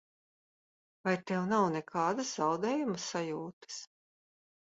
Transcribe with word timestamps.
Vai 1.07 1.11
tev 1.31 1.43
nav 1.51 1.65
nekādas 1.75 2.31
zaudējuma 2.39 3.01
sajūtas? 3.03 3.77